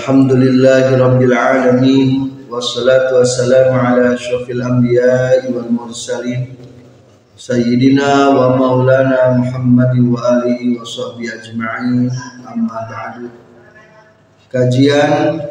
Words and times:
Alhamdulillahi 0.00 0.96
alamin. 0.96 2.32
Wassalatu 2.48 3.20
wassalamu 3.20 3.76
ala 3.76 4.16
asyrafil 4.16 4.64
anbiya'i 4.64 5.52
wal 5.52 5.68
mursalin. 5.68 6.56
Sayyidina 7.36 8.32
wa 8.32 8.56
maulana 8.56 9.36
Muhammad 9.36 9.92
wa 10.00 10.40
alihi 10.40 10.80
wa 10.80 10.88
sahbihi 10.88 11.36
ajma'in. 11.36 12.08
Amma 12.48 12.88
ba'du. 12.88 13.28
Kajian 14.48 15.44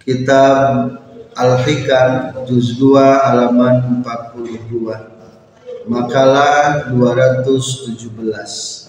kitab 0.00 0.96
Al-Hikam 1.36 2.32
juz 2.48 2.80
2 2.80 2.96
halaman 3.28 4.08
42 4.08 5.84
makalah 5.84 6.88
217 6.96 8.87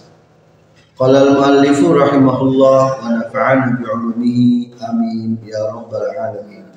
Qala 1.00 1.24
al-muallifu 1.24 1.96
rahimahullah 1.96 3.00
wa 3.00 3.08
nafa'ana 3.08 3.80
bi'ulumihi 3.80 4.76
amin 4.84 5.40
ya 5.48 5.72
rabbal 5.72 6.12
alamin. 6.12 6.68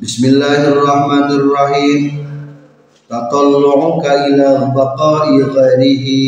Bismillahirrahmanirrahim. 0.00 2.16
Tatallu'uka 3.12 4.24
ila 4.24 4.72
baqa'i 4.72 5.36
ghairihi 5.52 6.24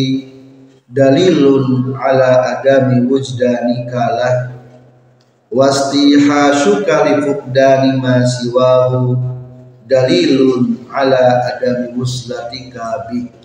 dalilun 0.93 1.97
ala 1.97 2.61
adami 2.61 3.09
wujdanika 3.09 4.13
lah. 4.13 4.53
Wastihashuka 5.49 7.09
li 7.09 7.25
fuqdani 7.25 8.05
ma 8.05 8.21
siwahu 8.21 9.17
dalilun 9.89 10.77
ala 10.93 11.57
adami 11.57 11.97
muslatika 11.97 13.09
bi 13.09 13.41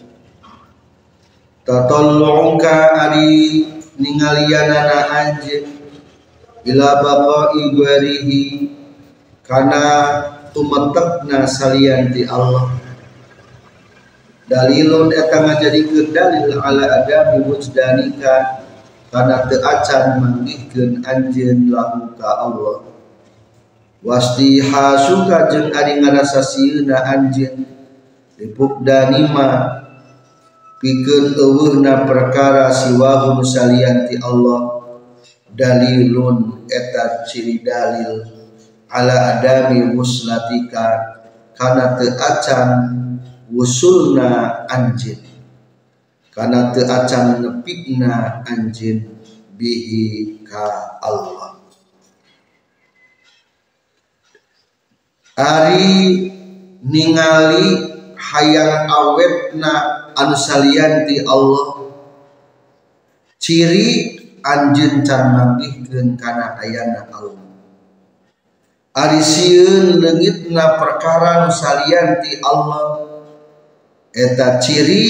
tatallu'uka 1.67 2.95
ari 2.95 3.67
ningalianana 3.99 5.11
anjeun 5.11 5.67
ila 6.63 7.03
baqa'i 7.03 7.75
guarihi 7.75 8.43
kana 9.43 9.83
tumetekna 10.55 11.43
salian 11.43 12.07
di 12.15 12.23
Allah. 12.23 12.71
Dalilun 14.47 15.11
eta 15.11 15.43
ngajadikeun 15.43 16.15
dalil 16.15 16.55
ala 16.63 17.03
adami 17.03 17.43
wujdanika 17.43 18.63
kana 19.11 19.43
teu 19.51 19.59
acan 19.59 20.23
manggihkeun 20.23 21.03
anjeun 21.03 21.67
lahu 21.67 22.15
ka 22.15 22.47
Allah. 22.47 22.87
Wasti 24.07 24.63
hasuka 24.63 25.51
jeung 25.51 25.75
ari 25.75 25.99
ngarasa 25.99 26.39
sieuna 26.39 27.03
anjeun 27.11 27.67
lipuk 28.39 28.87
danima 28.87 29.83
pikeun 30.77 31.33
eueuhna 31.33 32.05
perkara 32.05 32.69
siwahu 32.69 33.41
salian 33.41 34.05
ti 34.05 34.17
Allah 34.21 34.77
dalilun 35.57 36.69
eta 36.69 37.25
ciri 37.25 37.65
dalil 37.65 38.21
ala 38.87 39.37
adami 39.37 39.83
muslatika 39.89 41.17
kana 41.57 41.97
teu 41.97 42.13
acan 42.13 42.69
wusulna 43.49 44.63
anjeun. 44.69 45.19
Kana 46.29 46.69
teu 46.69 46.85
acan 46.85 47.41
nepikna 47.41 48.45
anjeun 48.45 49.17
bihi 49.57 50.37
ka 50.45 51.01
Allah. 51.01 51.57
Ari 55.37 56.33
ningali 56.81 57.65
hayang 58.17 58.89
awetna 58.89 59.73
anu 60.17 60.33
salianti 60.33 61.21
Allah. 61.21 61.93
Ciri 63.37 64.17
anjeun 64.41 65.05
can 65.05 65.23
manggihkeun 65.37 66.17
kana 66.17 66.57
ayana 66.57 67.05
Allah. 67.13 67.45
Ari 68.97 69.21
sieun 69.21 70.01
leungitna 70.01 70.81
perkara 70.81 71.45
nu 71.45 71.53
salianti 71.53 72.41
Allah. 72.41 73.05
Eta 74.09 74.57
ciri 74.57 75.05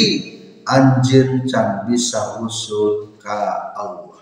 anjeun 0.68 1.47
can 1.47 1.88
bisa 1.88 2.44
usul 2.44 3.16
ka 3.24 3.72
Allah. 3.79 4.19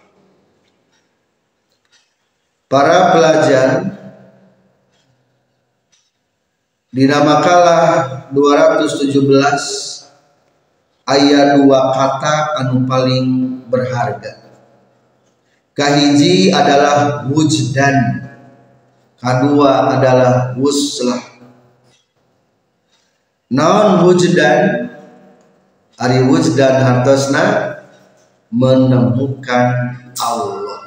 Para 2.69 3.13
pelajar 3.13 3.69
Dina 6.95 7.27
makalah 7.27 8.31
217 8.31 9.94
ayat 11.05 11.61
dua 11.61 11.93
kata 11.93 12.65
anu 12.65 12.83
paling 12.89 13.25
berharga. 13.69 14.41
Kahiji 15.75 16.49
adalah 16.49 17.27
wujdan, 17.29 18.25
kedua 19.19 19.93
adalah 19.97 20.55
wuslah. 20.57 21.21
Non 23.51 24.01
wujdan, 24.07 24.89
ari 26.01 26.25
wujdan 26.25 26.81
hartosna 26.81 27.75
menemukan 28.49 29.99
Allah. 30.17 30.79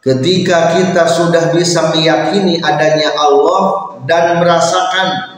Ketika 0.00 0.76
kita 0.76 1.04
sudah 1.08 1.52
bisa 1.56 1.92
meyakini 1.92 2.60
adanya 2.60 3.12
Allah 3.16 3.62
dan 4.04 4.36
merasakan 4.40 5.33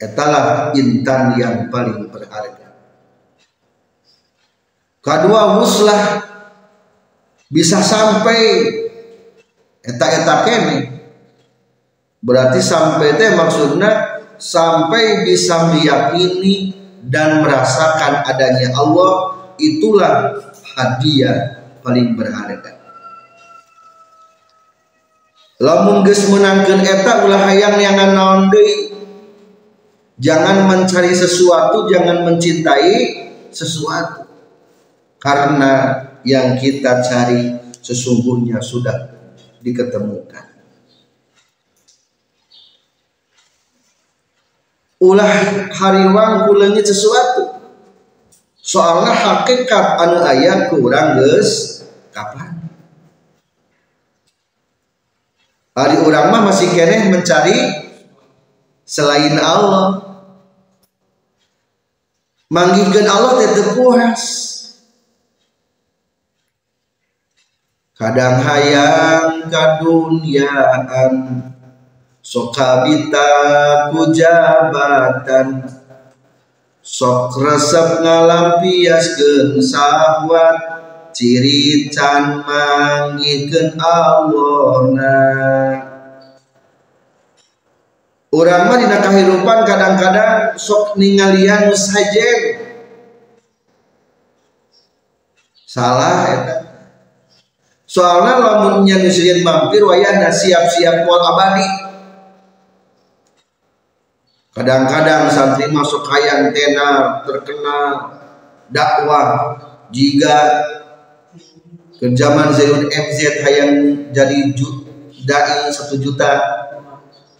etalah 0.00 0.72
intan 0.72 1.36
yang 1.36 1.68
paling 1.68 2.08
berharga. 2.08 2.72
Kedua 5.04 5.60
muslah 5.60 6.24
bisa 7.52 7.84
sampai 7.84 8.40
eta-eta 9.84 10.36
kene 10.48 10.78
berarti 12.20 12.60
sampai 12.60 13.16
teh 13.16 13.32
maksudnya 13.36 14.20
sampai 14.40 15.24
bisa 15.24 15.72
meyakini 15.72 16.72
dan 17.04 17.44
merasakan 17.44 18.24
adanya 18.28 18.72
Allah 18.76 19.36
itulah 19.56 20.36
hadiah 20.76 21.64
paling 21.80 22.16
berharga. 22.16 22.76
Lamun 25.60 26.08
geus 26.08 26.24
menangkeun 26.32 26.80
eta 26.80 27.24
ulah 27.28 27.44
hayang 27.44 27.76
yang 27.76 28.00
naon 28.16 28.48
deui 28.48 28.99
jangan 30.20 30.68
mencari 30.68 31.16
sesuatu 31.16 31.88
jangan 31.88 32.28
mencintai 32.28 32.94
sesuatu. 33.50 34.28
Karena 35.20 36.06
yang 36.24 36.56
kita 36.56 37.04
cari 37.04 37.56
sesungguhnya 37.80 38.60
sudah 38.60 39.12
diketemukan. 39.60 40.48
Ulah 45.00 45.32
hariwang 45.72 46.44
kulengit 46.44 46.84
sesuatu. 46.84 47.56
Soalnya 48.60 49.16
hakikat 49.16 49.96
anu 49.96 50.20
ayat 50.20 50.68
kurang 50.68 51.16
geus 51.16 51.82
kapan? 52.12 52.60
Hari 55.72 55.96
orang 56.04 56.28
mah 56.28 56.42
masih 56.52 56.68
kene 56.76 57.08
mencari 57.08 57.56
selain 58.84 59.40
Allah. 59.40 60.09
Manggihkan 62.50 63.06
Allah 63.06 63.38
tetap 63.38 63.78
puas. 63.78 64.22
Kadang 67.94 68.42
hayang 68.42 69.46
kaduniaan 69.46 71.46
sokabita 72.18 73.30
kujabatan 73.94 75.62
sok 76.82 77.38
resep 77.38 78.02
ngalampiaskeun 78.02 79.62
sahwat 79.62 80.58
ciri 81.14 81.86
can 81.92 82.42
manggihkeun 82.42 83.78
Allahna 83.78 85.18
Urang 88.30 88.70
mah 88.70 88.78
dina 88.78 89.02
kahirupan 89.02 89.66
kadang-kadang 89.66 90.54
sok 90.54 90.94
ningalian 90.94 91.74
sajen 91.74 92.62
salah 95.66 96.30
eta 96.30 96.56
soalnya 97.90 98.38
lamunnya 98.38 99.02
nusrian 99.02 99.42
mampir 99.42 99.82
wayahna 99.82 100.30
siap-siap 100.30 101.10
kuat 101.10 101.22
abadi. 101.26 101.68
Kadang-kadang 104.54 105.26
santri 105.30 105.66
masuk 105.70 106.06
hayang 106.06 106.54
tenar 106.54 107.26
terkenal 107.26 108.14
dakwah 108.70 109.58
jika 109.90 110.38
ke 111.98 112.06
zaman 112.14 112.54
Zainul 112.54 112.86
MZ 112.86 113.18
hayang 113.42 113.72
jadi 114.14 114.54
dai 115.26 115.70
satu 115.74 115.98
juta 115.98 116.38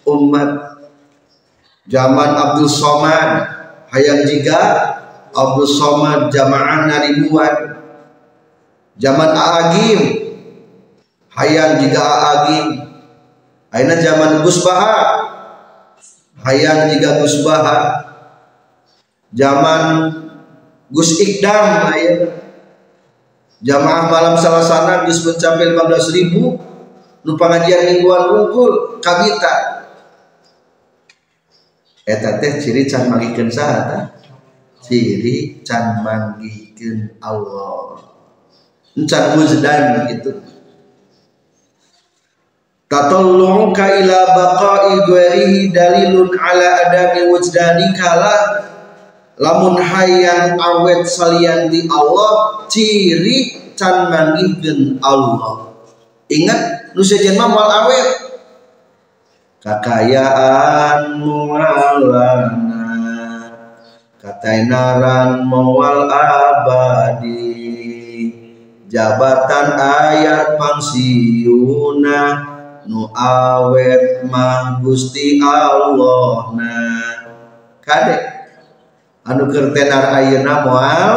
umat 0.07 0.80
zaman 1.87 2.31
Abdul 2.35 2.69
Somad 2.69 3.47
hayang 3.95 4.27
jika 4.27 4.61
Abdul 5.33 5.69
Somad 5.71 6.29
jamaah 6.29 6.91
ribuan 7.07 7.55
zaman 8.99 9.31
Aagim 9.33 10.31
hayang 11.35 11.81
jika 11.81 12.03
Agim. 12.03 12.67
Aina 13.71 13.95
zaman 14.03 14.43
Gus 14.43 14.67
Baha 14.67 14.99
hayang 16.43 16.91
jika 16.91 17.23
Gus 17.23 17.41
Baha. 17.47 18.11
Zaman 19.31 19.83
Gus 20.91 21.23
Ikdam 21.23 21.87
ayah 21.95 22.35
jamaah 23.63 24.11
malam 24.11 24.35
salasana 24.35 25.07
Gus 25.07 25.23
mencapai 25.23 25.71
15 25.71 26.19
ribu. 26.19 26.59
Nu 27.21 27.37
pengajian 27.37 27.85
mingguan 27.85 28.33
unggul 28.33 28.99
kabita 29.05 29.70
eta 32.11 32.43
teh 32.43 32.59
ciri 32.59 32.91
can 32.91 33.07
mangikeun 33.07 33.47
saha 33.47 34.11
ciri 34.83 35.63
can 35.63 36.03
mangikeun 36.03 37.15
Allah. 37.23 38.03
Encan 38.99 39.39
wuzdan 39.39 40.11
gitu. 40.11 40.35
Tatallunka 42.91 43.87
ila 44.03 44.19
baqa'i 44.35 45.07
ghairihi 45.07 45.71
dalilun 45.71 46.35
ala 46.35 46.69
adami 46.91 47.31
wujdanika 47.31 48.19
la 48.19 48.37
lamun 49.39 49.79
hayang 49.79 50.59
awet 50.59 51.07
salian 51.07 51.71
di 51.71 51.87
Allah 51.87 52.67
ciri 52.67 53.73
can 53.79 54.13
manggihkeun 54.13 54.99
Allah. 55.01 55.73
Ingat 56.29 56.93
nu 56.93 57.01
sejen 57.01 57.41
mah 57.41 57.49
moal 57.49 57.71
awet 57.71 58.30
kakayaan 59.61 61.21
mualana 61.21 62.89
katainaran 64.17 65.45
moal 65.45 66.09
abadi 66.09 67.45
jabatan 68.89 69.77
ayat 69.77 70.57
pangsiuna 70.57 72.21
nu 72.89 73.05
awet 73.13 74.25
mah 74.33 74.81
Gusti 74.81 75.37
Allah 75.45 76.57
na 76.57 76.73
kade 77.85 78.17
anu 79.29 79.45
keur 79.53 79.77
tenar 79.77 80.17
ayeuna 80.17 80.65
moal? 80.65 81.15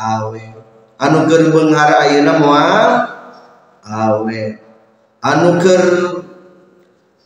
Awet 0.00 0.56
anu 0.96 1.28
keur 1.28 1.52
beunghar 1.52 2.08
ayeuna 2.08 2.40
awet 3.84 4.64
anu 5.20 5.60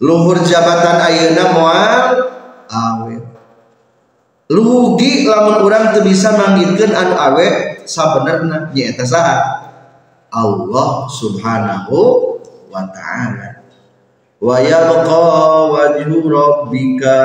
luhur 0.02 0.38
jabatan 0.42 0.98
ayeuna 1.02 1.44
moal? 1.54 2.06
Awet 2.70 3.34
lugi 4.52 5.24
lamun 5.24 5.64
urang 5.64 5.96
teu 5.96 6.04
bisa 6.04 6.36
manggilkeun 6.36 6.92
anu 6.92 7.14
awet 7.16 7.84
sabenerna 7.88 8.70
nyaeta 8.70 9.04
saha? 9.06 9.38
Allah 10.34 11.06
subhanahu 11.06 11.96
wa 12.68 12.82
ta'ala. 12.90 13.62
Wa 14.42 14.58
yabqa 14.58 15.22
wajhu 15.70 16.26
rabbika 16.26 17.16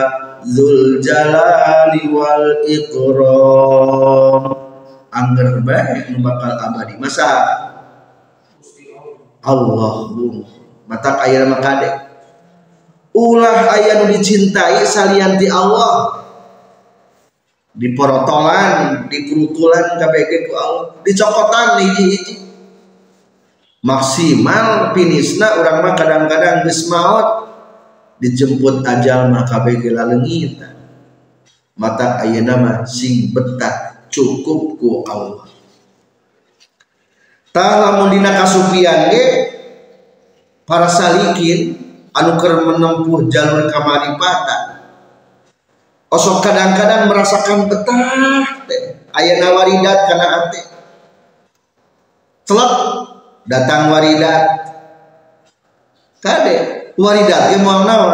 dzul 0.46 1.02
jalali 1.02 2.06
wal 2.14 2.64
ikram. 2.70 4.44
Angger 5.10 5.66
bae 5.66 6.14
nu 6.14 6.22
bakal 6.22 6.54
abadi 6.54 6.94
masa? 7.02 7.30
Allah 9.42 9.96
bung. 10.14 10.46
Mata 10.86 11.18
aya 11.26 11.50
makade 11.50 12.09
ulah 13.20 13.76
aya 13.76 14.04
nu 14.04 14.16
dicintai 14.16 14.88
salian 14.88 15.36
di 15.36 15.52
Allah. 15.52 16.24
Di 17.76 17.92
porotolan 17.96 19.08
di 19.12 19.28
perutulan 19.28 20.00
kabeh 20.00 20.24
ku 20.48 20.54
Allah. 20.56 20.86
Dicokotan 21.04 21.84
hiji-hiji. 21.84 22.36
Maksimal 23.80 24.92
finisna 24.92 25.56
orang 25.56 25.80
mah 25.84 25.94
kadang-kadang 25.96 26.68
geus 26.68 26.84
dijemput 28.20 28.84
ajal 28.84 29.32
mah 29.32 29.48
kabeh 29.48 29.80
laleungitan 29.88 30.80
mata 31.80 32.20
ayeuna 32.20 32.60
mah 32.60 32.78
sing 32.84 33.32
betah 33.32 34.04
cukup 34.12 34.76
ku 34.76 35.08
Allah. 35.08 35.48
Tah 37.56 37.74
lamun 37.82 38.14
dina 38.14 38.36
kasupian 38.36 39.10
ge 39.10 39.26
para 40.68 40.86
salikin 40.86 41.89
anu 42.20 42.36
keur 42.36 42.68
menempuh 42.68 43.32
jalur 43.32 43.72
kamaripatan 43.72 44.80
osok 46.10 46.42
kadang-kadang 46.42 47.06
merasakan 47.06 47.70
betah 47.70 48.66
teh. 48.66 48.98
Aya 49.14 49.42
nawaridat 49.42 50.10
kana 50.10 50.26
ate. 50.46 50.62
Celak 52.46 52.74
datang 53.46 53.94
waridat. 53.94 54.44
Kade 56.20 56.56
waridat 56.98 57.54
ge 57.54 57.58
moal 57.62 57.86
naon? 57.86 58.14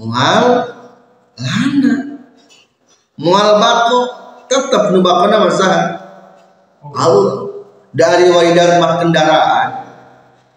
Moal 0.00 0.44
lana. 1.40 1.94
Moal 3.20 3.48
bako 3.60 4.00
tetep 4.48 4.92
nu 4.92 5.04
bakona 5.04 5.48
masaha 5.48 5.80
Allah. 6.84 7.48
Dari 7.90 8.30
waridat 8.30 8.78
mah 8.78 9.02
kendaraan. 9.02 9.68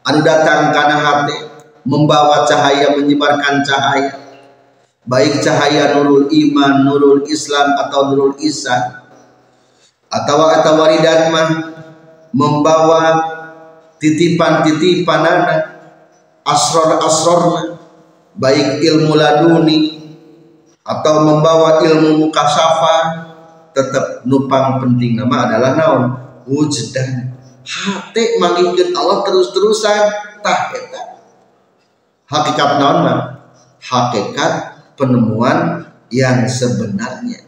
Anu 0.03 0.19
datang 0.21 0.75
kana 0.75 0.95
hati 1.00 1.52
membawa 1.83 2.47
cahaya 2.47 2.95
menyebarkan 2.95 3.63
cahaya. 3.63 4.19
Baik 5.03 5.44
cahaya 5.44 6.00
nurul 6.00 6.31
iman 6.31 6.88
nurul 6.88 7.27
islam 7.27 7.75
atau 7.75 8.12
nurul 8.12 8.35
isan 8.39 9.03
atau 10.07 10.80
waridat 10.80 11.27
mah 11.27 11.50
membawa 12.31 13.01
titipan-titipan 14.00 15.22
anak 15.27 15.62
asror-asrorna 16.48 17.79
baik 18.38 18.79
ilmu 18.79 19.13
laduni 19.17 20.00
atau 20.84 21.24
membawa 21.24 21.84
ilmu 21.84 22.27
mukasafa 22.27 22.96
tetap 23.72 24.22
nupang 24.27 24.84
penting. 24.84 25.17
Nama 25.17 25.50
adalah 25.50 25.72
naon? 25.75 26.03
Wujdan. 26.46 27.34
Hati 27.63 28.38
manggilkan 28.38 28.91
Allah 28.91 29.24
terus-terusan. 29.24 30.03
Tah 30.43 30.75
hakikat 32.33 32.69
naon 32.81 32.97
mah 33.05 33.19
hakikat 33.77 34.53
penemuan 34.97 35.85
yang 36.09 36.49
sebenarnya. 36.49 37.45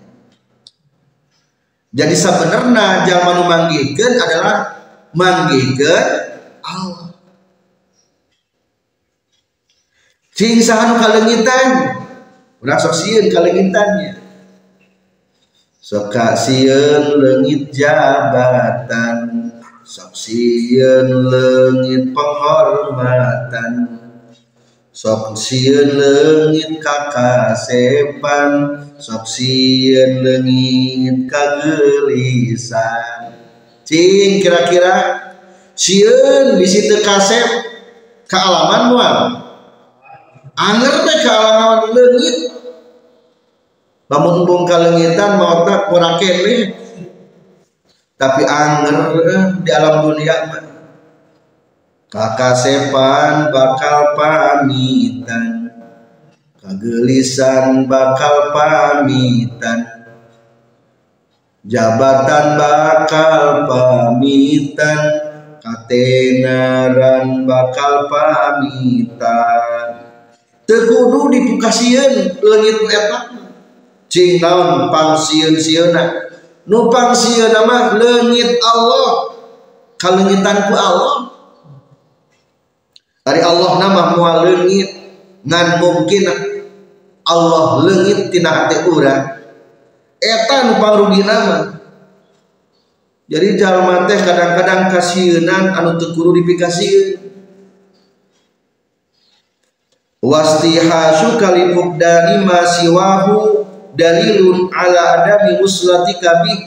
Jadi 1.95 2.15
sebenarnya 2.15 3.07
zaman 3.07 3.37
manggilkan 3.47 4.11
adalah 4.19 4.57
manggilkan 5.15 6.03
Allah. 6.59 7.15
Cing 10.35 10.59
sahan 10.59 10.99
kalengitan. 10.99 11.95
Udah 12.59 12.75
sok 12.75 12.91
sieun 12.99 13.31
kalengitannya. 13.31 14.19
Sok 15.79 16.11
sieun 16.35 17.15
leungit 17.15 17.71
jabatan. 17.71 19.47
Sok 19.87 20.11
sieun 20.11 21.31
leungit 21.31 22.11
penghormatan 22.11 24.04
sok 24.95 25.35
sieun 25.35 25.99
leungit 25.99 26.79
kakasepan 26.79 28.79
sok 28.95 29.27
sieun 29.27 30.23
leungit 30.23 31.27
kagelisan. 31.27 33.35
Cing 33.83 34.39
kira-kira 34.39 34.95
sieun 35.75 36.55
bisi 36.55 36.87
teu 36.87 37.03
kasep 37.03 37.67
ka 38.31 38.39
alaman 38.39 38.83
moal 38.95 39.17
anger 40.55 40.95
teh 41.03 41.17
ka 41.27 41.31
alaman 41.43 41.91
leungit 41.91 42.55
lamun 44.07 44.47
bung 44.47 44.63
kalengitan 44.63 45.35
maotna 45.35 45.91
kurang 45.91 46.15
kene. 46.23 46.71
Tapi 48.15 48.47
anger 48.47 49.11
eh, 49.27 49.43
di 49.59 49.69
alam 49.75 50.07
dunia 50.07 50.47
mah 50.47 50.74
kakasepan 52.09 53.49
bakal 53.49 54.13
pamitan. 54.17 55.69
Kagelisan 56.61 57.85
bakal 57.85 58.49
pamitan. 58.53 59.85
Jabatan 61.65 62.57
bakal 62.57 63.69
pamitan. 63.69 64.99
Katenaran 65.61 67.45
bakal 67.49 68.05
pamitan. 68.09 69.89
Tekudu 70.65 71.29
dipukasieun 71.29 72.41
leungit 72.41 72.89
eta. 72.89 73.33
Cing 74.09 74.41
naon 74.41 74.89
pangsiun 74.89 75.57
sieuna. 75.57 76.33
Nu 76.65 76.89
pangsiun 76.89 77.53
mah 77.65 77.97
leungit 77.97 78.57
Allah. 78.61 79.37
Kalengitan 80.01 80.69
ku 80.69 80.73
Allah 80.77 81.34
dari 83.25 83.41
Allah 83.41 83.81
nama 83.81 84.01
mual 84.13 84.45
leungit 84.45 84.85
ngan 85.41 85.81
mungkin 85.81 86.29
Allah 87.25 87.81
leungit 87.81 88.29
tina 88.29 88.53
hati 88.53 88.85
urang 88.85 89.41
eta 90.21 90.57
nu 90.69 90.77
nama. 91.25 91.73
Jadi 93.25 93.57
jalma 93.57 94.05
teh 94.05 94.21
kadang-kadang 94.21 94.93
kasienan 94.93 95.73
anu 95.73 95.97
teu 95.97 96.13
kudu 96.13 96.37
dipikasieun 96.37 97.17
wastihasu 100.21 101.41
kalipuk 101.41 101.97
dari 101.97 102.45
masiwahu 102.45 103.65
dalilun 103.97 104.69
ala 104.69 105.25
adami 105.25 105.57
muslati 105.57 106.21
kabih 106.21 106.59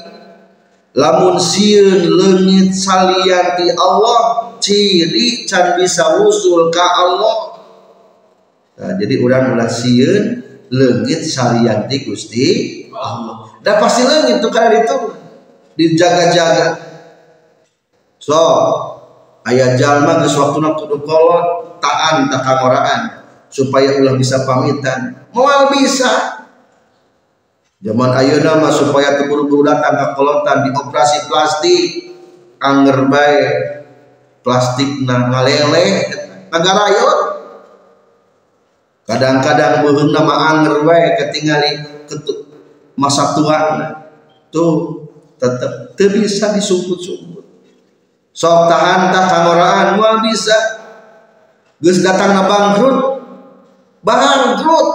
lamun 0.99 1.39
sieun 1.39 2.11
leungit 2.11 2.75
salian 2.75 3.55
di 3.55 3.71
Allah 3.79 4.38
ciri 4.61 5.49
can 5.49 5.79
bisa 5.79 6.23
usul 6.23 6.71
ka 6.71 6.87
Allah. 6.87 7.39
Nah, 8.79 8.93
jadi 8.95 9.19
orang 9.19 9.59
ulah 9.59 9.67
sieun 9.67 10.39
leungit 10.71 11.27
salian 11.27 11.91
di 11.91 12.07
Gusti 12.07 12.47
Allah. 12.95 13.59
Dan 13.59 13.75
pasti 13.83 14.07
langit 14.07 14.39
tuh 14.39 14.53
karena 14.53 14.87
itu 14.87 14.97
dijaga-jaga. 15.75 16.79
So 18.19 18.39
ayat 19.47 19.79
jalma 19.79 20.21
geus 20.23 20.37
waktuna 20.37 20.75
kudu 20.77 21.03
kolot 21.07 21.79
taan 21.81 22.29
tak 22.29 22.43
kamoraan 22.43 23.01
supaya 23.49 23.97
ulah 23.99 24.15
bisa 24.19 24.45
pamitan. 24.45 25.31
Moal 25.33 25.73
bisa. 25.73 26.45
Zaman 27.79 28.11
ayeuna 28.11 28.59
mah 28.59 28.75
supaya 28.75 29.15
terburu-buru 29.15 29.63
datang 29.63 29.95
ke 29.95 30.07
kolotan 30.19 30.67
di 30.67 30.71
operasi 30.75 31.31
plastik 31.31 32.11
anger 32.59 33.07
bae 33.07 33.39
plastik 34.49 35.05
na 35.05 35.29
ngalele 35.29 36.09
negara 36.49 36.89
yot 36.89 37.21
kadang-kadang 39.05 39.85
beuheung 39.85 40.09
nama 40.09 40.57
anger 40.57 40.89
bae 40.89 41.21
ketingali 41.21 41.85
masa 42.97 43.37
tua. 43.37 43.61
Tuh 44.49 45.05
tetap 45.37 45.93
tidak 46.01 46.25
bisa 46.25 46.57
disumput-sumput. 46.57 47.45
Sok 48.33 48.73
tahan 48.73 49.13
tak 49.13 49.29
kangoraan 49.29 50.01
mau 50.01 50.25
bisa. 50.25 50.57
Gus 51.85 52.01
datang 52.01 52.33
na 52.33 52.49
bangkrut 52.49 53.21
bangkrut 54.01 54.89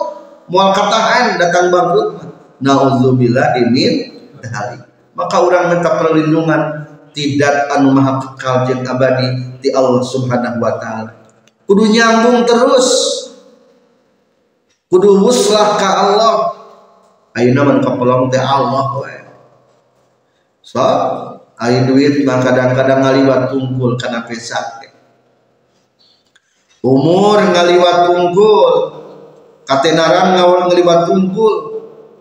mual 0.49 0.73
katahan 0.73 1.37
datang 1.37 1.69
bangkrut. 1.69 2.09
Naudzubillah 2.63 3.59
imin 3.61 4.17
maka 5.13 5.37
orang 5.37 5.77
minta 5.77 5.99
perlindungan 5.99 6.61
tidak 7.13 7.69
anu 7.71 7.93
maha 7.93 8.19
kekal 8.19 8.67
jeung 8.67 8.83
abadi 8.83 9.57
di 9.61 9.69
Allah 9.71 10.03
Subhanahu 10.03 10.57
wa 10.59 10.73
taala. 10.81 11.13
Kudu 11.69 11.87
nyambung 11.93 12.43
terus. 12.43 12.89
Kudu 14.91 15.21
muslah 15.21 15.79
ka 15.79 15.89
Allah. 16.09 16.35
Ayeuna 17.33 17.65
man 17.65 17.77
kapelong 17.81 18.29
teh 18.29 18.37
Allah 18.37 18.93
we 19.01 19.23
so 20.63 20.79
ari 21.59 21.83
duit 21.89 22.23
mah 22.23 22.39
kadang-kadang 22.39 23.03
ngaliwat 23.03 23.51
tungkul 23.51 23.99
kana 23.99 24.23
pesak 24.23 24.85
umur 26.79 27.41
ngaliwat 27.41 28.07
tungkul 28.07 28.73
katenaran 29.67 30.39
ngawal 30.39 30.71
ngaliwat 30.71 31.09
tungkul 31.09 31.53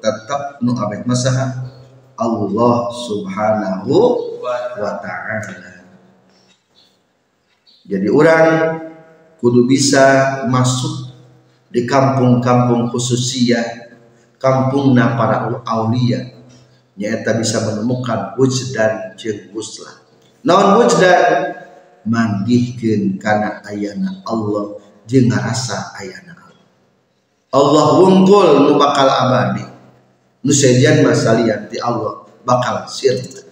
tetap 0.03 0.59
nu 0.59 0.75
abet 0.75 1.07
masaha 1.07 1.72
Allah 2.23 2.75
subhanahu 2.95 3.95
wa 4.79 4.93
ta'ala. 5.03 5.83
Jadi 7.83 8.07
orang 8.07 8.47
kudu 9.43 9.67
bisa 9.67 10.39
masuk 10.47 11.11
di 11.67 11.83
kampung-kampung 11.83 12.95
khususiyah 12.95 13.91
kampungna 14.39 15.19
para 15.19 15.51
aulia. 15.67 16.31
Nyata 16.93 17.41
bisa 17.41 17.65
menemukan 17.65 18.37
wujdan 18.37 19.17
jeung 19.17 19.49
uslah 19.57 20.05
naon 20.45 20.85
wujdan? 20.85 21.59
Manggihkeun 22.03 23.17
kana 23.17 23.65
ayana 23.65 24.21
Allah 24.29 24.77
jeung 25.09 25.31
ngarasa 25.33 25.97
ayana 25.97 26.37
Allah. 26.37 26.67
Allah 27.55 27.87
wungkul 27.97 28.49
nu 28.69 28.75
bakal 28.77 29.09
abadi 29.09 29.72
nu 30.43 30.53
sejan 30.53 31.07
masalian 31.07 31.71
ti 31.71 31.79
Allah 31.79 32.27
bakal 32.43 32.87
sirna 32.91 33.43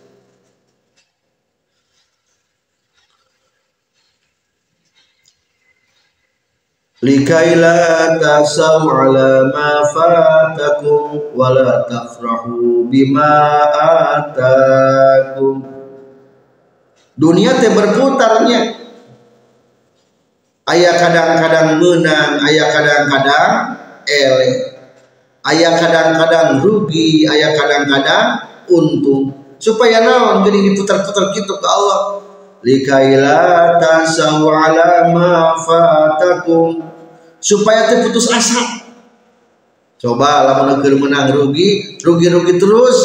likai 7.01 7.57
la 7.57 8.21
tasaw 8.21 8.85
ala 8.85 9.49
ma 9.49 9.81
fatakum 9.89 11.33
wa 11.33 11.49
la 11.49 11.89
tafrahu 11.89 12.85
bima 12.93 13.65
atakum. 14.05 15.65
Dunia 17.17 17.57
teh 17.61 17.73
berputarnya. 17.73 18.81
Ayah 20.71 20.95
kadang-kadang 21.03 21.83
menang 21.83 22.47
ayah 22.47 22.69
kadang-kadang 22.71 23.53
ele 24.07 24.70
ayah 25.49 25.73
kadang-kadang 25.81 26.61
rugi 26.61 27.25
ayah 27.25 27.57
kadang-kadang 27.57 28.27
untung. 28.69 29.33
Supaya 29.61 30.01
naon 30.01 30.41
jadi 30.45 30.73
diputar-putar 30.73 31.37
gitu 31.37 31.61
ke 31.61 31.69
Allah. 31.69 32.25
Likaila 32.61 33.77
tasaw 33.81 34.45
ala 34.45 35.09
ma 35.13 35.57
supaya 37.41 37.89
terputus 37.89 38.29
asa. 38.33 38.89
Coba 40.01 40.49
lamun 40.49 40.81
negeri 40.81 40.97
menang 40.97 41.29
rugi 41.33 42.01
rugi-rugi 42.01 42.57
terus. 42.57 42.99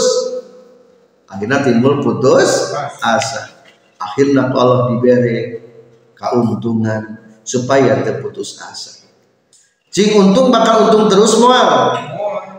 Akhirnya 1.28 1.60
timbul 1.60 2.00
putus 2.00 2.72
asa. 3.04 3.68
Akhirnya 4.00 4.48
Allah 4.52 4.96
diberi 4.96 5.60
keuntungan 6.16 7.20
supaya 7.44 8.00
terputus 8.00 8.60
asa. 8.64 9.04
Cing 9.92 10.12
untung 10.16 10.52
bakal 10.52 10.88
untung 10.88 11.08
terus 11.08 11.36
mual 11.40 11.96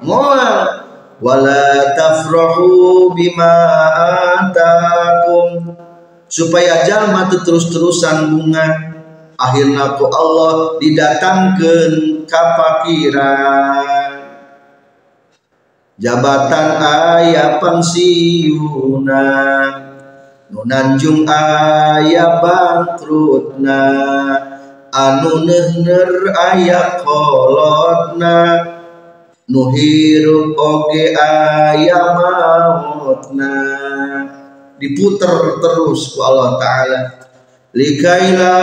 mual 0.04 0.84
wala 1.20 1.96
tafrahu 1.96 3.12
bima 3.16 3.54
atakum. 4.42 5.76
Supaya 6.26 6.82
jalma 6.82 7.30
terus-terusan 7.30 8.34
bunga. 8.34 8.66
Akhirnya 9.36 9.94
ku 10.00 10.08
Allah 10.08 10.80
didatangkan 10.80 12.24
kapakiran 12.26 13.86
jabatan 16.00 16.68
ayah 16.82 17.60
pangsiuna. 17.62 19.24
Nunanjung 20.46 21.26
ayah 21.26 22.38
bangkrutna 22.38 23.82
anu 24.94 25.42
nehner 25.42 26.30
ayah 26.54 27.02
kolotna 27.02 28.62
nuhirup 29.46 30.58
oge 30.58 31.14
ayah 31.14 32.06
mautna. 32.18 33.54
Diputer 34.76 35.56
terus 35.62 36.12
ku 36.12 36.20
Allah 36.20 36.60
taala. 36.60 37.00
Likaila 37.72 38.54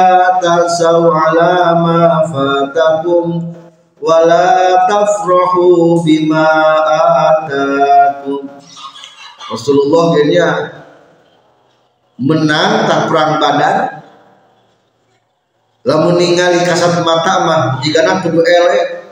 tasaw 0.42 1.10
ala 1.10 1.78
ma 1.82 2.02
fatakum 2.30 3.56
wala 3.98 4.86
tafrahu 4.86 6.02
bima 6.06 6.50
atakum. 6.86 8.46
Rasulullah 9.50 10.04
kayaknya 10.18 10.50
menang 12.22 12.86
tak 12.86 13.10
perang 13.10 13.42
badar 13.42 13.78
lamun 15.84 16.16
ningali 16.16 16.64
kasat 16.64 17.04
mata 17.04 17.36
mah 17.44 17.62
jika 17.84 18.06
nak 18.06 18.24
kudu 18.24 18.40
ele 18.40 19.03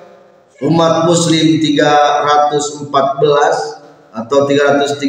umat 0.61 1.09
muslim 1.09 1.57
314 1.57 2.93
atau 4.11 4.39
313 4.45 5.01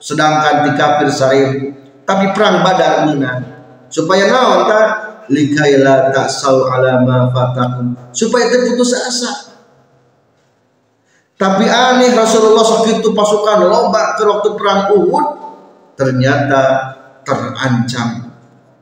sedangkan 0.00 0.54
di 0.64 0.70
kafir 0.80 1.08
seribu 1.12 1.76
tapi 2.08 2.32
perang 2.32 2.64
badar 2.64 3.06
menang 3.06 3.40
supaya 3.92 4.26
naon 4.30 4.66
ta? 4.66 4.82
Likaila 5.30 6.10
ta'sau 6.10 6.66
ala 6.66 7.06
ma 7.06 7.30
fatakum 7.30 7.94
supaya 8.10 8.50
terputus 8.50 8.98
asa. 8.98 9.54
Tapi 11.38 11.70
aneh 11.70 12.12
Rasulullah 12.18 12.66
segitu 12.66 13.14
pasukan 13.14 13.64
loba 13.70 14.18
ke 14.18 14.26
waktu 14.26 14.58
perang 14.58 14.90
Uhud 14.90 15.26
ternyata 15.94 16.62
terancam 17.22 18.26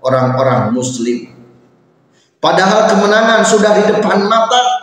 orang-orang 0.00 0.72
muslim. 0.72 1.36
Padahal 2.40 2.88
kemenangan 2.88 3.44
sudah 3.44 3.76
di 3.76 3.84
depan 3.92 4.24
mata 4.24 4.77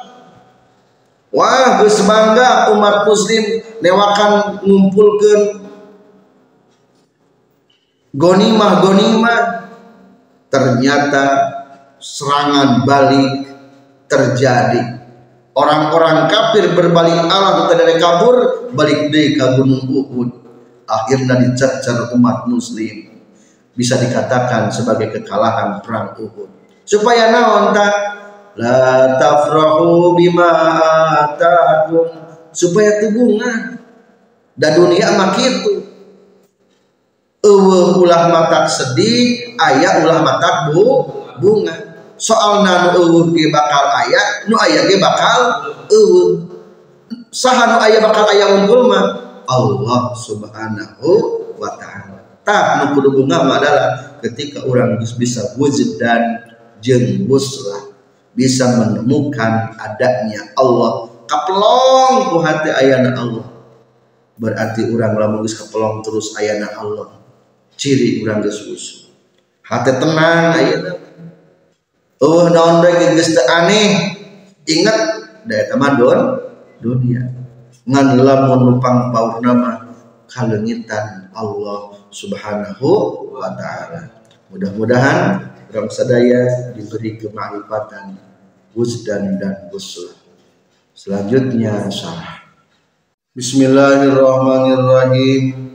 wah 1.35 1.83
gus 1.83 1.99
bangga 2.07 2.71
umat 2.71 3.03
muslim 3.03 3.43
newakan 3.83 4.63
ngumpulkan 4.63 5.65
gonimah-gonimah. 8.15 9.41
Ternyata 10.47 11.25
serangan 11.99 12.87
balik 12.87 13.43
terjadi. 14.07 15.03
Orang-orang 15.55 16.27
kafir 16.31 16.71
berbalik 16.71 17.27
arah 17.27 17.67
dari 17.71 17.95
kabur 17.99 18.67
balik 18.71 19.11
deh 19.11 19.35
ke 19.35 19.45
gunung 19.59 19.83
Uhud. 19.87 20.29
Akhirnya 20.87 21.35
dicacar 21.39 22.11
umat 22.15 22.47
muslim. 22.47 23.19
Bisa 23.75 23.99
dikatakan 23.99 24.71
sebagai 24.71 25.11
kekalahan 25.19 25.83
perang 25.83 26.15
Uhud. 26.15 26.47
Supaya 26.87 27.35
naon 27.35 27.75
tak 27.75 27.91
la 28.55 29.19
tafrahu 29.19 30.15
bima 30.15 30.51
atakum. 31.27 32.07
Supaya 32.55 33.03
tubungan 33.03 33.83
dan 34.55 34.71
dunia 34.79 35.11
mak 35.19 35.35
itu. 35.39 35.83
Eueuh 37.45 38.01
ulah 38.01 38.31
matak 38.31 38.65
sedih 38.71 39.53
ayah 39.59 40.01
ulah 40.01 40.23
matak 40.23 40.71
bu 40.71 41.05
bunga. 41.37 41.75
Soal 42.15 42.63
nanu 42.63 42.95
eueuh 42.95 43.27
ge 43.35 43.51
bakal 43.51 43.91
aya 43.91 44.47
nu 44.47 44.55
aya 44.55 44.87
ge 44.87 44.97
bakal 44.97 45.39
eueuh 45.91 46.47
saha 47.29 47.75
nu 47.75 47.77
aya 47.83 47.99
bakal 47.99 48.23
aya 48.31 48.55
unggul 48.55 48.87
mah? 48.87 49.05
Allah 49.45 50.15
subhanahu 50.15 51.09
wa 51.59 51.69
ta'ala. 51.75 52.39
Tak 52.47 52.65
nu 52.81 52.85
kudu 52.97 53.19
bunga 53.19 53.45
adalah 53.45 54.17
ketika 54.23 54.63
orang 54.65 54.97
bisa 54.97 55.53
wujud 55.59 56.01
dan 56.01 56.49
jeung 56.79 57.27
buslah 57.29 57.94
bisa 58.35 58.67
menemukan 58.75 59.73
adanya 59.79 60.53
Allah. 60.59 61.09
Kapelong 61.25 62.29
ku 62.29 62.37
hati 62.43 62.69
ayana 62.69 63.15
Allah. 63.17 63.47
Berarti 64.35 64.91
orang 64.91 65.15
lamun 65.15 65.47
geus 65.47 65.57
kapelong 65.57 66.03
terus 66.03 66.35
ayana 66.35 66.69
Allah. 66.75 67.17
Ciri 67.79 68.21
orang 68.21 68.43
geus 68.43 68.61
hati 69.65 69.91
tenang 69.97 70.53
ayana. 70.53 70.91
Uh 72.19 72.45
naon 72.51 72.83
deui 72.83 73.15
geus 73.15 73.33
aneh? 73.47 74.13
Ingat 74.67 74.99
daya 75.47 75.73
don 75.95 76.21
dunia. 76.83 77.23
Ngan 77.87 78.19
lamun 78.19 78.59
numpang 78.75 79.13
nama 79.39 79.87
kalengitan 80.27 81.31
Allah 81.31 81.95
Subhanahu 82.11 82.89
wa 83.31 83.49
taala. 83.55 84.11
Mudah-mudahan 84.51 85.54
dalam 85.75 85.91
sadaya 85.91 86.71
diberi 86.71 87.19
kemarifatan 87.19 88.15
wujdan 88.71 89.35
dan 89.35 89.67
buslah 89.67 90.15
selanjutnya 90.95 91.91
syarah. 91.91 92.47
Bismillahirrahmanirrahim. 93.35 95.67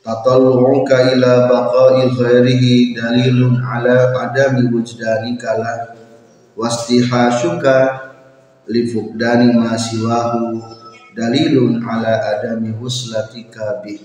Tatallu'uka 0.00 1.12
ila 1.12 1.52
baqa'i 1.52 2.16
ghairihi 2.16 2.96
dalilun 2.96 3.60
ala 3.60 4.16
adami 4.24 4.72
wujdanika 4.72 5.60
la 5.60 5.92
wastihashuka 6.56 7.76
li 8.72 8.88
fuqdani 8.88 9.52
ma 9.52 9.76
dalilun 11.12 11.84
ala 11.84 12.40
adami 12.40 12.72
huslatika 12.72 13.84
bi 13.84 14.00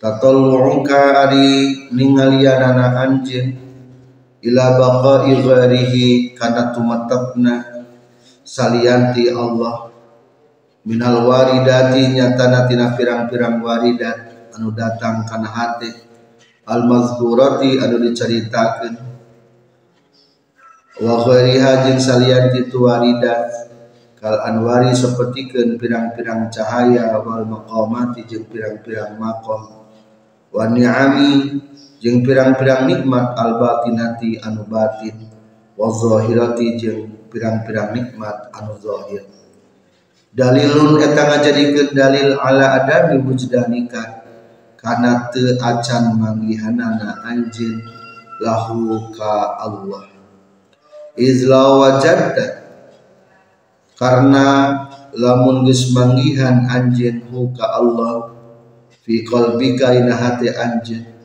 tatallu'uka 0.00 1.28
ari 1.28 1.92
ningalianana 1.92 3.04
anjeun 3.04 3.65
ila 4.44 4.64
baqa'i 4.76 5.40
ghairihi 5.40 6.36
kana 6.36 6.76
tumatapna 6.76 7.84
salianti 8.44 9.32
Allah. 9.32 9.88
Minal 10.86 11.26
waridati 11.26 12.14
nyatana 12.14 12.70
tina 12.70 12.94
pirang-pirang 12.94 13.58
waridat 13.58 14.54
anu 14.54 14.70
datang 14.70 15.26
karena 15.26 15.50
hati 15.50 15.90
al 16.62 16.86
mazkurati 16.86 17.82
anu 17.82 17.98
diceritakan 18.06 18.94
wa 21.02 21.14
khairiha 21.26 21.90
jeung 21.90 21.98
salian 21.98 22.54
kitu 22.54 22.86
warida 22.86 23.50
kal 24.14 24.38
anwari 24.46 24.94
sapertikeun 24.94 25.74
pirang-pirang 25.74 26.54
cahaya 26.54 27.18
wal 27.18 27.42
maqamati 27.42 28.22
jeung 28.22 28.46
pirang-pirang 28.46 29.18
maqam. 29.18 29.90
Wa 30.54 30.70
ni'ami 30.70 31.50
jeung 32.06 32.22
pirang-pirang 32.22 32.86
nikmat 32.86 33.34
al 33.34 33.58
batinati 33.58 34.38
anu 34.38 34.62
batin 34.70 35.26
wa 35.74 35.90
zahirati 35.90 36.78
jeung 36.78 37.26
pirang-pirang 37.26 37.98
nikmat 37.98 38.46
anu 38.54 38.78
zahir. 38.78 39.26
Dalilun 40.30 41.02
eta 41.02 41.26
ngajadikeun 41.26 41.98
dalil 41.98 42.38
ala 42.38 42.78
adami 42.78 43.18
wujdanika 43.26 44.22
karena 44.78 45.26
te 45.34 45.58
acan 45.58 46.14
manggihanana 46.14 47.26
anjin 47.26 47.82
lahu 48.38 49.10
ka 49.10 49.58
Allah. 49.66 50.06
Izla 51.18 51.74
wajadta 51.74 52.70
karena 53.98 54.46
lamun 55.10 55.66
geus 55.66 55.90
manggihan 55.90 56.70
anjin 56.70 57.26
hu 57.34 57.50
ka 57.50 57.66
Allah 57.82 58.30
fi 59.02 59.26
qalbika 59.26 59.90
ina 59.90 60.14
hati 60.14 60.54
anjin 60.54 61.15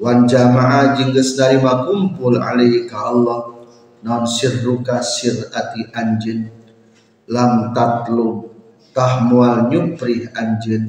wan 0.00 0.24
jama'a 0.24 0.96
jeung 0.96 1.12
geus 1.12 1.36
narima 1.36 1.84
kumpul 1.84 2.40
alaihi 2.40 2.88
ka 2.88 3.12
Allah 3.12 3.52
non 4.00 4.24
sirruka 4.24 5.04
sirati 5.04 5.92
anjin 5.92 6.48
lam 7.28 7.76
tatlu 7.76 8.48
tahmual 8.96 9.68
nyupri 9.68 10.24
anjin 10.32 10.88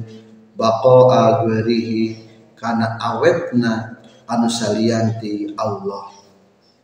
baqa'a 0.56 1.44
ghairihi 1.44 2.16
kana 2.56 2.96
awetna 2.96 4.00
anu 4.24 4.48
salianti 4.48 5.52
Allah. 5.60 6.08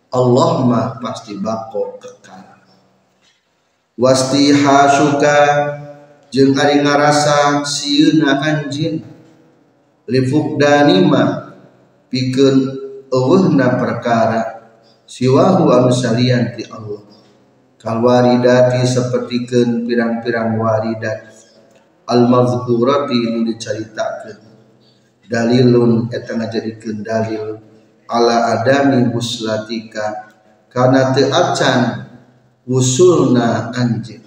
Allah 0.08 0.50
mah 0.64 0.86
pasti 1.00 1.36
bako 1.36 2.00
kekal. 2.00 2.44
Wasti 3.98 4.52
hasuka 4.52 5.36
jeung 6.28 6.54
ari 6.54 6.80
ngarasa 6.84 7.64
sieuna 7.64 8.40
anjin 8.40 9.00
lifukdani 10.06 11.02
mah 11.08 11.47
pikeun 12.08 12.56
eueuhna 13.12 13.80
perkara 13.80 14.40
siwahu 15.08 15.72
anu 15.72 15.92
salianti 15.92 16.68
Allah. 16.68 17.04
Kalwaridati 17.78 18.82
sapertikeun 18.82 19.86
pirang-pirang 19.86 20.58
waridat. 20.58 21.30
Al 22.08 22.26
mazkurati 22.26 23.32
nu 23.32 23.46
dicaritakeun. 23.46 24.38
Dalilun 25.28 26.08
eta 26.08 26.34
ngajadikeun 26.36 27.04
dalil 27.04 27.44
ala 28.08 28.58
adami 28.58 29.08
wuslatika. 29.12 30.26
Kana 30.68 31.14
teu 31.16 31.30
acan 31.32 32.08
usulna 32.68 33.72
anjeun. 33.72 34.24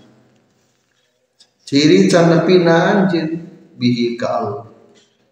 Ciri 1.66 2.10
can 2.10 2.32
nepina 2.32 2.76
anjeun 2.94 3.30
bihi 3.78 4.16
ka 4.16 4.28
Allah 4.30 4.71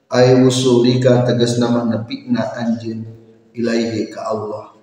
ay 0.10 0.42
usulika 0.42 1.22
tegas 1.22 1.62
nama 1.62 1.86
nepina 1.86 2.50
anjeun 2.58 3.06
ilaihi 3.54 4.10
ka 4.10 4.34
Allah. 4.34 4.74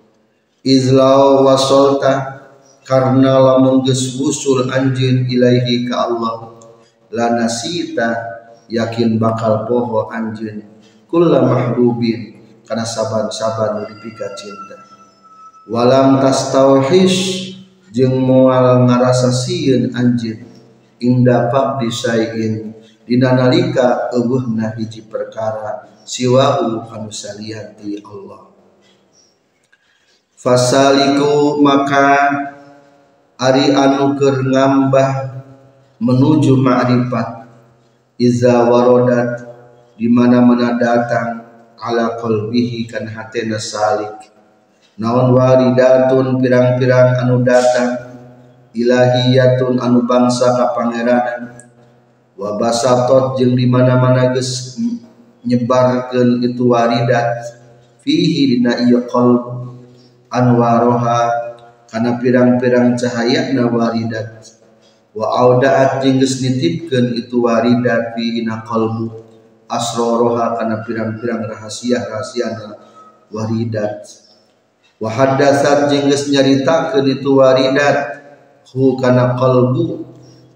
Izlau 0.63 1.43
wasolta 1.43 2.43
karena 2.87 3.35
lamun 3.35 3.83
geus 3.83 4.15
usul 4.15 4.71
anjeun 4.71 5.27
ilaihi 5.27 5.83
ka 5.83 6.07
Allah. 6.07 6.55
La 7.11 7.35
nasita 7.35 8.15
yakin 8.71 9.19
bakal 9.19 9.67
poho 9.67 10.07
anjeun 10.07 10.63
kulla 11.11 11.43
mahbubin 11.43 12.39
kana 12.63 12.87
saban-saban 12.87 13.83
dipika 13.83 14.31
cinta. 14.35 14.79
Walam 15.67 16.23
tastauhish 16.23 17.51
jeung 17.91 18.23
moal 18.23 18.87
ngarasa 18.87 19.35
sieun 19.35 19.91
anjeun 19.91 20.47
inda 21.03 21.51
pak 21.51 21.83
dina 23.07 23.31
nalika 23.31 24.11
eueuhna 24.11 24.75
hiji 24.75 25.07
perkara 25.07 25.87
siwa'u 26.03 26.91
anu 26.91 27.07
saliyati 27.07 28.03
Allah. 28.03 28.51
Fasaliku 30.35 31.63
maka 31.63 32.29
ari 33.39 33.71
anu 33.71 34.19
keur 34.19 34.43
ngambah 34.43 35.09
menuju 36.03 36.59
ma'rifat. 36.59 37.47
Iza 38.17 38.65
warodat 38.67 39.45
di 39.95 40.09
mana-mana 40.11 40.75
datang 40.75 41.47
ala 41.79 42.19
qalbihi 42.19 42.89
kan 42.91 43.07
hatena 43.07 43.55
salik. 43.55 44.29
Naon 44.97 45.31
waridatun 45.31 46.41
pirang-pirang 46.41 47.21
anu 47.21 47.45
datang 47.45 48.09
ilahiyatun 48.73 49.77
anu 49.77 50.03
bangsa 50.09 50.57
ka 50.57 50.73
pangeranan 50.73 51.66
wa 52.37 52.53
basatot 52.61 53.41
jeung 53.41 53.57
di 53.57 53.65
mana-mana 53.65 54.29
geus 54.29 54.77
nyebarkeun 55.41 56.45
itu 56.45 56.69
waridat 56.69 57.41
fihi 58.05 58.55
dina 58.55 58.77
ieu 58.85 59.01
qalb 59.09 59.73
anwaroha 60.29 61.19
kana 61.89 62.21
pirang-pirang 62.21 62.93
cahaya 62.93 63.49
na 63.57 63.65
waridat 63.65 64.53
wa 65.17 65.33
audaat 65.33 66.05
jeung 66.05 66.21
geus 66.21 66.37
nitipkeun 66.45 67.17
itu 67.17 67.41
waridat 67.41 68.13
fihi 68.13 68.45
na 68.45 68.61
qalbu 68.61 69.25
asroroha 69.65 70.61
kana 70.61 70.85
pirang-pirang 70.85 71.41
rahasia-rahasiana 71.49 72.77
waridat 73.33 74.05
wa 75.01 75.09
haddatsat 75.09 75.89
jeung 75.89 76.05
geus 76.05 76.29
nyaritakeun 76.29 77.17
itu 77.17 77.33
waridat 77.33 78.21
hu 78.69 78.93
kana 79.01 79.33
qalbu 79.33 80.06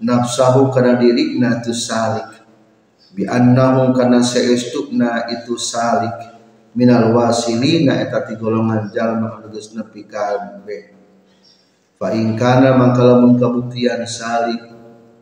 nafsahu 0.02 0.74
kana 0.74 0.98
dirikna 0.98 1.62
tu 1.62 1.70
salik. 1.70 2.42
Bi 3.14 3.24
annahu 3.24 3.94
kana 3.94 4.20
saestukna 4.20 5.30
itu 5.30 5.54
salik. 5.54 6.34
Minal 6.72 7.12
wasilina 7.12 8.00
eta 8.00 8.24
ti 8.24 8.32
golongan 8.40 8.88
jalma 8.90 9.36
anu 9.36 9.52
geus 9.52 9.76
nepi 9.76 10.08
ka 10.08 10.40
fa 12.00 12.08
in 12.16 12.32
kana 12.32 12.72
mangka 12.80 13.04
lamun 13.04 13.36
kabuktian 13.36 14.08
salik 14.08 14.72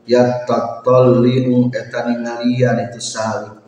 yattatalliu 0.07 1.69
eta 1.75 2.07
ningalian 2.07 2.87
itu 2.87 3.03
salik. 3.03 3.59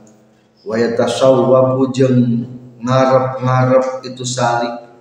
Wa 0.62 0.78
yatasawwabu 0.78 1.90
jeung 1.90 2.46
ngarep-ngarep 2.78 4.06
itu 4.06 4.22
salik. 4.22 4.94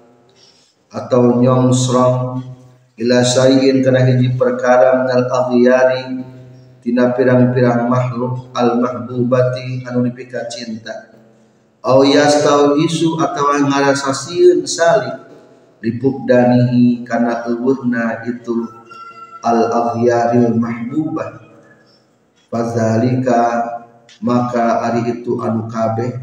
Atau 0.92 1.40
nyongsrong 1.40 2.44
ila 3.00 3.24
sayyin 3.24 3.80
kana 3.80 4.04
hiji 4.04 4.36
perkara 4.36 5.04
minal 5.06 5.28
aghyari 5.32 6.20
tina 6.82 7.14
pirang-pirang 7.14 7.88
makhluk 7.88 8.52
al 8.58 8.82
mahbubati 8.82 9.86
anu 9.86 10.04
dipika 10.10 10.50
cinta. 10.50 11.14
Au 11.82 12.06
isu 12.06 13.18
atawa 13.18 13.66
ngarasasieun 13.66 14.66
salik 14.70 15.18
lipuk 15.82 16.30
danihi 16.30 17.02
kana 17.02 17.48
eueuhna 17.50 18.22
itu 18.30 18.70
al 19.42 19.60
aghyaril 19.66 20.54
mahbubah 20.54 21.42
fadzalika 22.54 23.42
maka 24.22 24.86
ari 24.86 25.22
itu 25.22 25.42
anu 25.42 25.66
kabeh 25.66 26.22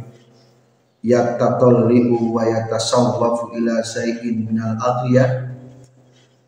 yattatalliu 1.03 2.31
wa 2.31 2.47
yatasawwafu 2.47 3.57
ila 3.59 3.83
sayyin 3.83 4.47
minal 4.47 4.79
aghyar 4.79 5.48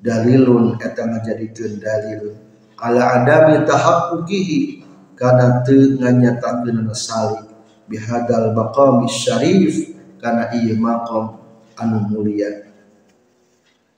dalilun 0.01 0.81
eta 0.81 1.05
ngajadikeun 1.07 1.77
dalil 1.81 2.37
ala 2.81 3.21
adami 3.21 3.65
tahaqquqihi 3.69 4.81
kana 5.17 5.61
teu 5.65 6.01
nganyatakeun 6.01 6.89
salih 6.97 7.45
bihadal 7.85 8.57
maqam 8.57 9.05
syarif 9.05 9.93
kana 10.17 10.49
ieu 10.57 10.81
maqam 10.81 11.37
anu 11.77 12.09
mulia. 12.09 12.71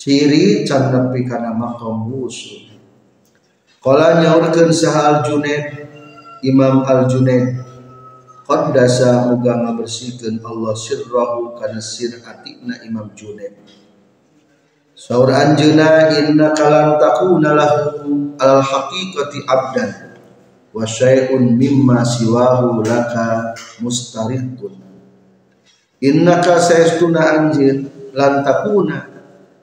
Ciri 0.03 0.67
can 0.67 0.91
nepi 0.91 1.23
kana 1.23 1.55
maqam 1.55 2.11
wusul. 2.11 2.75
Qala 3.79 4.19
nyaurkeun 4.19 4.75
sahal 4.75 5.23
junaid 5.23 5.87
imam 6.43 6.83
al 6.83 7.07
junaid 7.07 7.63
qaddasa 8.47 9.31
muga 9.31 9.63
ngabersihkeun 9.63 10.43
Allah 10.43 10.75
sirrahu 10.75 11.55
kana 11.55 11.79
sir 11.79 12.19
atina 12.27 12.83
imam 12.83 13.15
junaid 13.15 13.55
Saur 15.03 15.35
anjuna 15.35 16.15
inna 16.15 16.55
kalam 16.55 16.95
takuna 16.95 17.59
lahu 17.59 18.39
al 18.39 18.63
haqiqati 18.63 19.43
abdan 19.51 20.15
wa 20.71 20.87
syai'un 20.87 21.59
mimma 21.59 22.07
siwahu 22.07 22.87
laka 22.87 23.51
mustariqun. 23.83 24.79
Innaka 26.07 26.55
saestuna 26.63 27.19
anjin 27.35 27.91
lan 28.15 28.47
takuna 28.47 29.11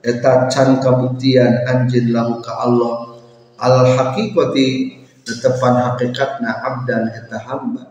eta 0.04 0.52
can 0.52 0.84
kabuktian 0.84 1.64
anjin 1.72 2.12
lahu 2.12 2.44
ka 2.44 2.60
Allah 2.60 3.16
al 3.64 3.96
haqiqati 3.96 4.68
tetepan 5.24 5.88
hakikatna 5.88 6.52
abdan 6.68 7.16
eta 7.16 7.40
hamba. 7.48 7.88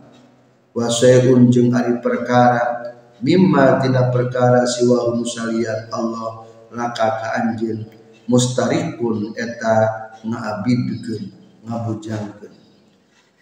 Wa 0.76 0.84
syai'un 0.92 1.48
jeung 1.48 1.72
ari 1.72 1.96
perkara 2.04 2.92
mimma 3.24 3.80
tina 3.80 4.12
perkara 4.12 4.68
siwahu 4.68 5.24
musaliat 5.24 5.88
Allah 5.96 6.44
laka 6.72 7.06
ka 7.20 7.28
anjeun 7.40 7.88
mustarikun 8.28 9.32
eta 9.36 10.08
ngaabidkeun 10.24 11.24
ngabujangkeun. 11.64 12.54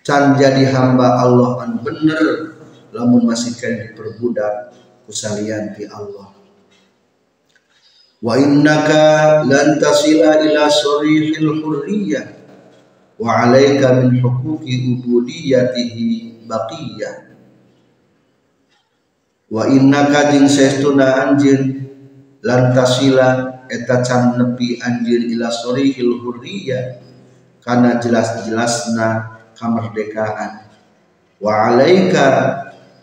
Can 0.07 0.39
jadi 0.39 0.71
hamba 0.71 1.19
Allah 1.19 1.67
an 1.67 1.83
bener 1.83 2.55
lamun 2.95 3.27
masih 3.27 3.59
kena 3.59 3.91
diperbudak 3.91 4.71
kusalian 5.03 5.75
ti 5.75 5.83
Allah. 5.91 6.31
Wa 8.23 8.39
innaka 8.39 9.43
lan 9.45 9.83
tasila 9.83 10.39
ila 10.47 10.71
sarihil 10.71 11.59
hurriyah. 11.59 12.27
Wa 13.19 13.49
alaika 13.49 13.99
min 13.99 14.23
huquqi 14.23 14.95
ubudiyatihi 14.95 16.47
baqiyah. 16.47 17.15
Wa 19.51 19.67
innaka 19.71 20.35
jeung 20.35 20.47
saestuna 20.47 21.27
anjeun 21.27 21.86
lantasila 22.47 23.29
eta 23.67 24.07
can 24.07 24.39
nepi 24.39 24.79
anjir 24.79 25.27
ila 25.35 25.51
sorihil 25.51 26.23
hurriya 26.23 27.03
karena 27.67 27.99
jelas-jelasna 27.99 29.43
kemerdekaan 29.59 30.71
wa 31.43 31.75
alaika 31.75 32.27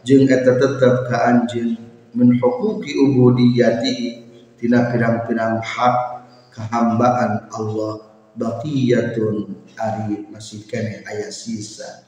jeung 0.07 0.31
eta 0.31 0.55
tetep 0.55 1.11
ka 1.11 1.17
anjir 1.27 1.75
min 2.15 2.39
huquqi 2.39 2.95
ubudiyati 3.03 4.23
tina 4.55 4.87
pirang-pirang 4.87 5.59
hak 5.59 6.23
kehambaan 6.55 7.51
Allah 7.51 8.13
baqiyatun 8.37 9.67
ari 9.75 10.25
masih 10.29 10.65
kene 10.69 11.03
aya 11.03 11.29
sisa. 11.33 12.05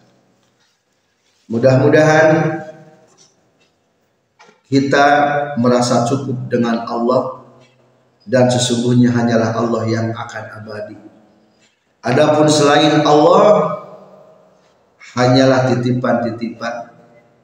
Mudah-mudahan 1.45 2.62
kita 4.65 5.06
merasa 5.62 6.06
cukup 6.10 6.49
dengan 6.49 6.86
Allah 6.89 7.45
dan 8.25 8.49
sesungguhnya 8.49 9.13
hanyalah 9.13 9.54
Allah 9.54 9.84
yang 9.86 10.10
akan 10.10 10.43
abadi. 10.62 10.97
Adapun 12.01 12.49
selain 12.49 13.01
Allah 13.06 13.45
hanyalah 15.13 15.73
titipan-titipan 15.73 16.93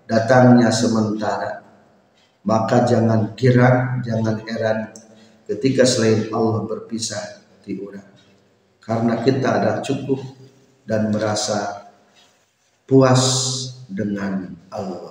datangnya 0.09 0.69
sementara. 0.73 1.61
Maka 2.41 2.89
jangan 2.89 3.37
kira, 3.37 4.01
jangan 4.01 4.41
heran 4.41 4.89
ketika 5.45 5.85
selain 5.85 6.25
Allah 6.33 6.65
berpisah 6.65 7.45
di 7.61 7.77
orang. 7.77 8.09
Karena 8.81 9.21
kita 9.21 9.47
ada 9.61 9.71
cukup 9.85 10.17
dan 10.89 11.13
merasa 11.13 11.85
puas 12.89 13.23
dengan 13.85 14.57
Allah. 14.73 15.10